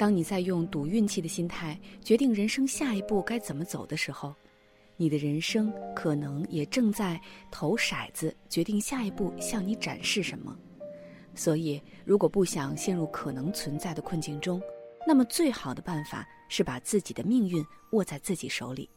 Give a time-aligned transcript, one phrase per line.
[0.00, 4.34] 当你在用赌运气的心态决定人生下一步该怎么走的时候，
[4.96, 10.56] 你的人生可能也正在投骰子，决定下一步向你展示什么。
[11.34, 14.58] 所以，如果不想陷入可能存在的困境中，
[15.06, 17.62] 那么最好的办法是把自己的命运
[17.92, 18.88] 握在自己手里。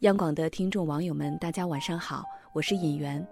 [0.00, 3.24] 央广的听众网友们，大家晚上好，我是尹媛，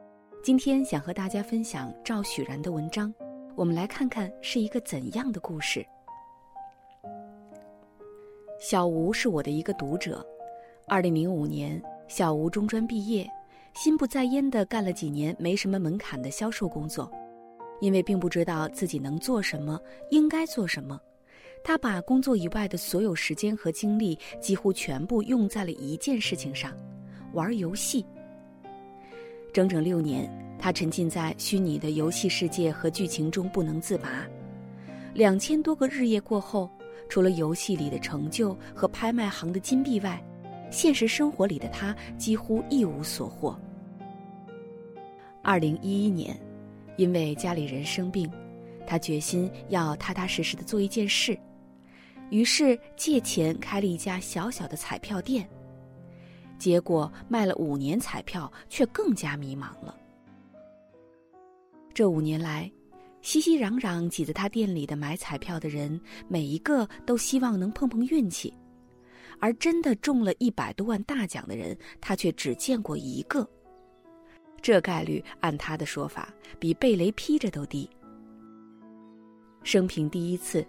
[0.44, 3.12] 今天想和大家分享赵许然的文章，
[3.56, 5.84] 我们来看看是一个怎样的故事。
[8.64, 10.24] 小吴是我的一个读者，
[10.86, 13.28] 二零零五年，小吴中专毕业，
[13.74, 17.10] 心不在焉地干了几年没什么门槛的销售工作，
[17.80, 19.80] 因为并不知道自己能做什么，
[20.10, 20.96] 应该做什么，
[21.64, 26.72] 他把工作以外的所有时间和精力几乎全部用在了一件事情上——
[27.34, 28.06] 玩游戏。
[29.52, 34.24] 整整六年，他沉浸在虚拟的游戏世界和剧情中不能自拔。
[35.14, 36.70] 两千多个日夜过后。
[37.12, 40.18] 除了游戏里的成就和拍卖行的金币外，
[40.70, 43.54] 现实生活里的他几乎一无所获。
[45.42, 46.34] 二零一一年，
[46.96, 48.32] 因为家里人生病，
[48.86, 51.38] 他决心要踏踏实实的做一件事，
[52.30, 55.46] 于是借钱开了一家小小的彩票店。
[56.58, 59.94] 结果卖了五年彩票，却更加迷茫了。
[61.92, 62.72] 这五年来，
[63.22, 68.52] 熙熙攘攘挤在他店里的买彩票的人，每一个都希望能碰碰运气，
[69.38, 73.48] 而真的中了一百多万大奖的人，他却只见过一个。
[74.60, 77.88] 这概率按他的说法，比被雷劈着都低。
[79.62, 80.66] 生平第一次，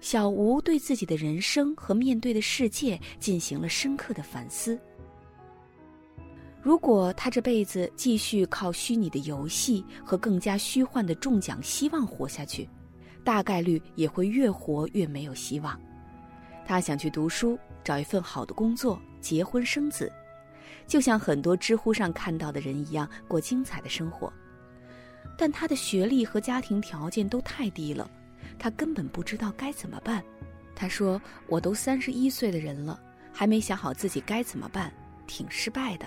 [0.00, 4.78] 小吴对自己的人生和面对的世界进行了深刻的反思。
[6.64, 12.66] 如果他这辈子继续靠虚拟的游戏和更加虚幻的中奖希望活下去，
[13.22, 15.78] 大概率也会越活越没有希望。
[16.64, 20.10] 他想去读书，找一份好的工作，结婚生子，
[20.86, 24.32] 就像很多知乎上看到的人一样过精彩的生活。
[25.36, 28.10] 但他的学历和家庭条件都太低了，
[28.58, 30.24] 他根本不知道该怎么办。
[30.74, 32.98] 他说：“我都三十一岁的人了，
[33.34, 34.90] 还没想好自己该怎么办，
[35.26, 36.06] 挺失败的。”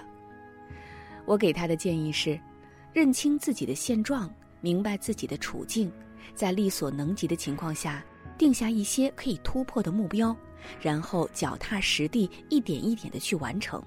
[1.28, 2.40] 我给他的建议是：
[2.94, 5.92] 认清自己的现状，明白自己的处境，
[6.34, 8.02] 在力所能及的情况下，
[8.38, 10.34] 定下一些可以突破的目标，
[10.80, 13.84] 然后脚踏实地，一点一点的去完成。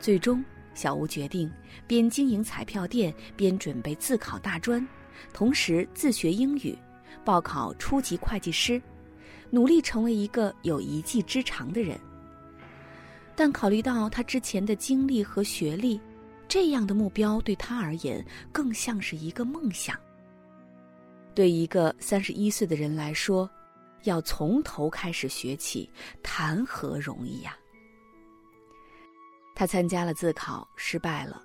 [0.00, 0.44] 最终，
[0.74, 1.48] 小吴决定
[1.86, 4.84] 边经营彩票店，边准备自考大专，
[5.32, 6.76] 同时自学英语，
[7.24, 8.82] 报考初级会计师，
[9.48, 11.96] 努力成为一个有一技之长的人。
[13.38, 16.00] 但考虑到他之前的经历和学历，
[16.48, 19.96] 这样的目标对他而言更像是一个梦想。
[21.36, 23.48] 对一个三十一岁的人来说，
[24.02, 25.88] 要从头开始学起，
[26.20, 27.56] 谈何容易呀！
[29.54, 31.40] 他参加了自考，失败了；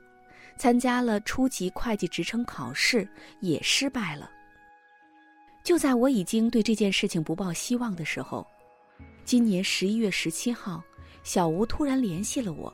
[0.57, 3.07] 参加了初级会计职称考试，
[3.39, 4.31] 也失败了。
[5.63, 8.47] 就在我已经对这件事情不抱希望的时候，
[9.23, 10.83] 今年十一月十七号。
[11.23, 12.71] 小吴突然联系了我，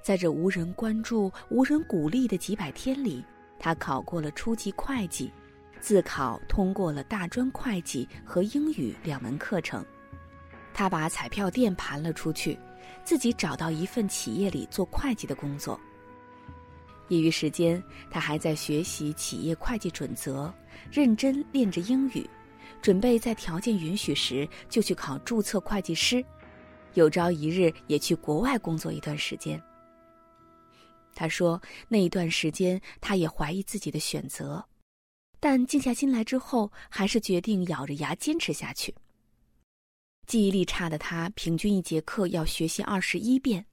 [0.00, 3.24] 在这无人关注、无人鼓励的几百天里，
[3.58, 5.32] 他考过了初级会计，
[5.80, 9.84] 自考通过了大专会计和英语两门课程。
[10.72, 12.56] 他把彩票店盘了出去，
[13.02, 15.78] 自己找到一份企业里做会计的工作。
[17.08, 20.52] 业余时间，他还在学习企业会计准则，
[20.90, 22.28] 认真练着英语，
[22.80, 26.24] 准备在条件允许时就去考注册会计师。
[26.96, 29.62] 有朝一日也去国外工作一段时间。
[31.14, 34.62] 他说，那一段时间他也怀疑自己的选择，
[35.38, 38.94] 但静下心来之后，还是决定咬着牙坚持下去。
[40.26, 43.64] 记忆力差的他，平均一节课要学习二十一遍，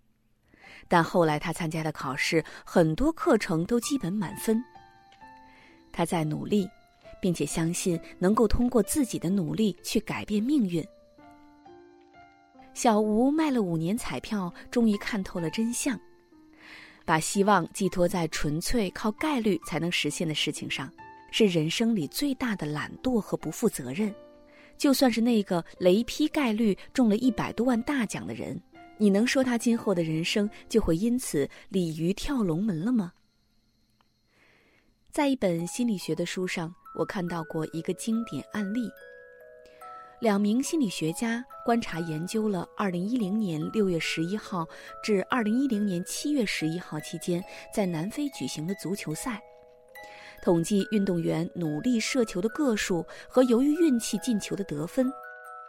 [0.88, 4.64] 但后来他参加的考试，很多课程都基本满分。
[5.92, 6.70] 他在努力，
[7.22, 10.86] 并且相信能够通过自己的努力去改变命运。
[12.74, 16.00] 小吴卖了五年彩票，终于看透了真相。
[17.06, 20.92] 把希望寄托在纯粹靠概率才能实现的事情上，
[21.32, 24.14] 是人生里最大的懒惰和不负责任。
[24.78, 28.60] 就算是那个雷劈概率中了一百多万大奖的人，
[28.98, 33.14] 你能说他今后的人生就会因此鲤鱼跳龙门了吗？
[35.12, 38.90] 在一本心理学的书上，我看到过一个经典案例。
[40.24, 44.66] 两名心理学家观察研究了2010年6月11号
[45.04, 47.44] 至2010年7月11号期间
[47.76, 49.44] 在南非举行的足球赛。
[50.42, 55.12] 统计运动员努力射球的个数和由于运气进球的得分，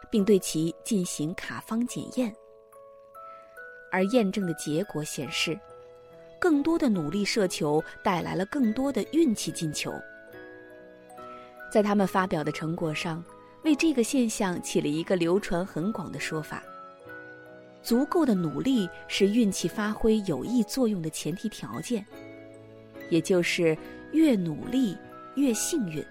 [0.09, 2.33] 并对其进行卡方检验。
[3.91, 5.59] 而验证的结果显示，
[6.39, 9.91] 更多的努力射球带来了更多的运气进球。
[11.69, 13.21] 在他们发表的成果上，
[13.65, 16.61] 为这个现象起了一个流传很广的说法：
[17.81, 22.05] 足够的努力是运气发挥有益作用的前提条件，
[23.09, 23.75] 也就是
[24.11, 24.95] 越努力
[25.35, 26.05] 越幸运。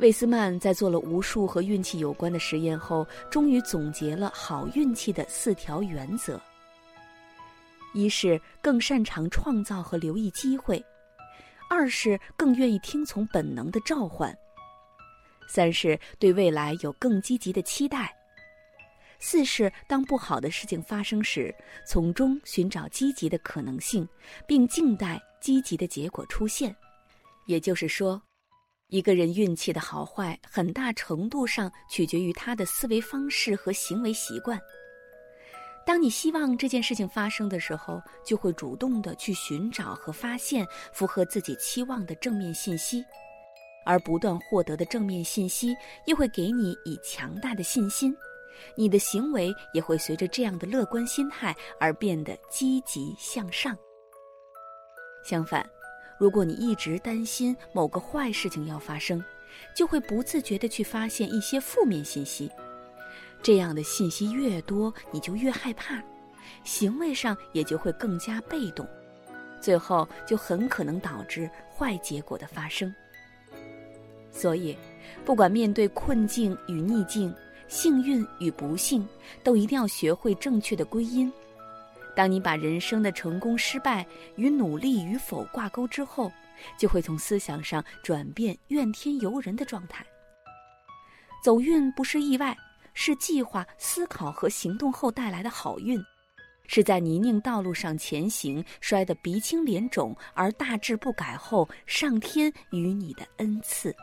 [0.00, 6.40] 魏斯曼在做了无数和运气有关的实验后，终于总结了好运气的四条原则：
[7.94, 10.84] 一是更擅长创造和留意机会。
[11.70, 14.36] 二是更愿意听从本能的召唤，
[15.48, 18.14] 三是对未来有更积极的期待，
[19.18, 21.52] 四是当不好的事情发生时，
[21.86, 24.08] 从中寻找积极的可能性，
[24.46, 26.74] 并静待积极的结果出现。
[27.46, 28.22] 也就是说，
[28.88, 34.60] 一个人运气的好坏，很大程度上取决于他的思维方式和行为习惯。
[35.86, 43.02] 当你希望这件事情发生的时候，就会主动的去寻找和发现符合自己期望的正面信息，
[43.88, 45.74] 而不断获得的正面信息
[46.04, 48.14] 又会给你以强大的信心，
[48.74, 53.74] 你的行为也会随着这样的乐观心态而变得积极向上。
[55.24, 55.66] 相反，
[56.18, 59.24] 如果你一直担心某个坏事情要发生，
[59.74, 62.50] 就会不自觉地去发现一些负面信息。
[63.42, 66.02] 这样的信息越多，你就越害怕，
[66.62, 68.86] 行为上也就会更加被动，
[69.62, 72.94] 最后就很可能导致坏结果的发生。
[74.30, 74.76] 所以，
[75.24, 77.34] 不管面对困境与逆境、
[77.66, 79.06] 幸运与不幸，
[79.42, 81.32] 都一定要学会正确的归因。
[82.14, 86.30] 当你把人生的成功、失败与努力与否挂钩之后，
[86.76, 90.04] 就会从思想上转变怨天尤人的状态。
[91.42, 92.56] 走运不是意外。
[93.00, 96.02] 是计划、思考和行动后带来的好运，
[96.66, 103.94] 是在泥泞道路上前行，摔得鼻青脸肿而大志不改后，上天与你的恩赐。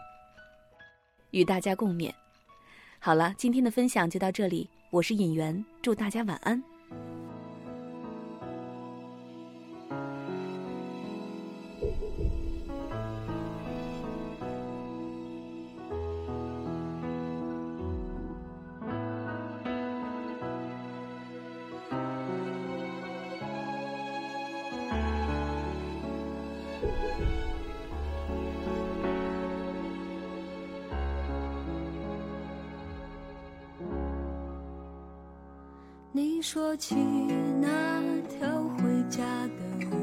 [1.35, 2.09] 与大家共勉。
[2.97, 6.63] 好了，今天的分享就到这里，我是尹媛，祝大家晚安。
[36.17, 36.95] 你说起
[37.59, 38.47] 那条
[38.77, 39.97] 回家的路，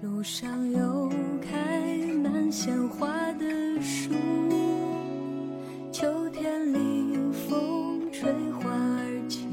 [0.00, 1.10] 路上有
[1.42, 1.82] 开
[2.22, 3.44] 满鲜花的
[3.82, 4.14] 树，
[5.90, 6.78] 秋天里
[7.32, 9.50] 风吹花儿轻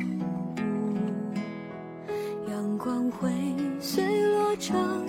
[0.59, 3.31] 舞，阳光会
[3.79, 5.07] 碎落成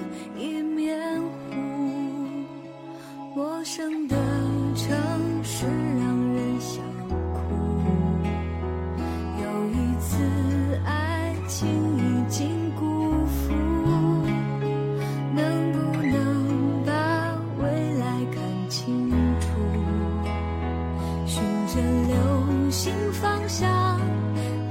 [21.77, 24.01] 跟流星方向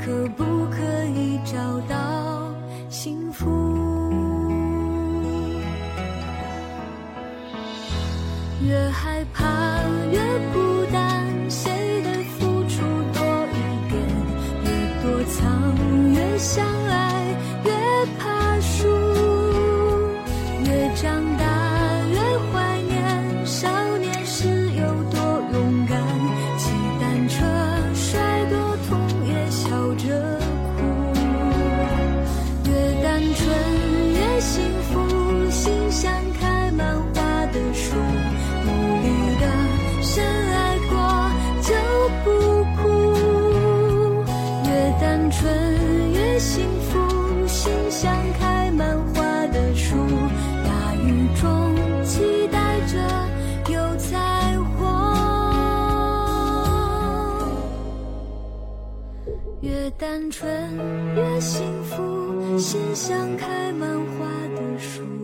[0.03, 2.51] 可不可以找到
[2.89, 3.45] 幸福？
[8.63, 9.74] 越害怕
[45.37, 49.95] 春越幸福心像开满花的树
[50.63, 51.75] 大雨中
[52.05, 52.97] 期待着
[53.73, 54.85] 有彩虹
[59.61, 60.47] 越单纯
[61.15, 64.25] 越幸福心像开满花
[64.55, 65.14] 的树。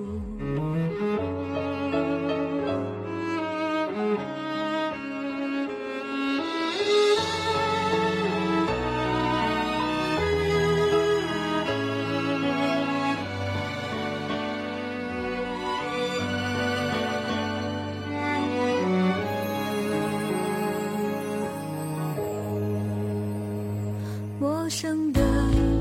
[24.41, 25.21] 陌生的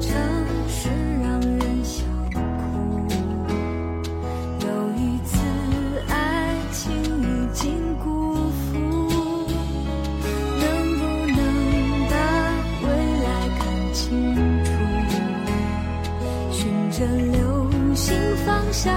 [0.02, 0.12] 城
[0.68, 0.90] 市
[1.22, 2.38] 让人想哭，
[4.60, 4.66] 有
[4.98, 5.38] 一次
[6.10, 7.24] 爱情已
[7.54, 7.72] 经
[8.04, 8.76] 辜负，
[10.60, 10.62] 能
[10.98, 11.00] 不
[11.32, 11.40] 能
[12.10, 12.14] 把
[12.82, 12.86] 未
[13.24, 13.64] 来看
[13.94, 14.04] 清
[14.62, 14.68] 楚？
[16.52, 17.40] 循着流
[17.94, 18.14] 星
[18.44, 18.92] 方向，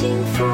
[0.00, 0.49] 幸福。